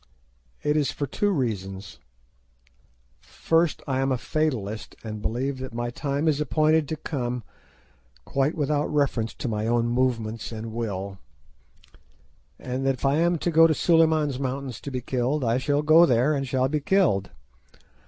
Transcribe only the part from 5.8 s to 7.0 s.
time is appointed to